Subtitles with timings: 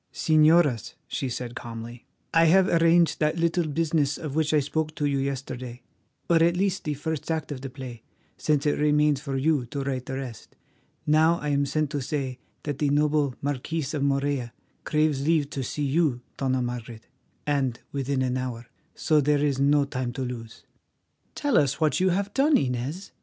[0.11, 5.05] "Señoras," she said calmly, "I have arranged that little business of which I spoke to
[5.05, 5.83] you yesterday,
[6.27, 8.01] or at least the first act of the play,
[8.35, 10.55] since it remains for you to write the rest.
[11.05, 14.53] Now I am sent to say that the noble Marquis of Morella
[14.85, 17.05] craves leave to see you, Dona Margaret,
[17.45, 18.65] and within an hour.
[18.95, 20.65] So there is no time to lose."
[21.35, 23.11] "Tell us what you have done, Inez?"